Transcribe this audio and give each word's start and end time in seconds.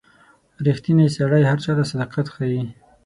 •ریښتینی 0.65 1.07
سړی 1.17 1.43
هر 1.45 1.57
چاته 1.63 1.83
صداقت 1.91 2.27
ښيي. 2.33 2.61